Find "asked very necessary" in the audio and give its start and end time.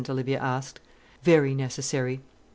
0.39-2.21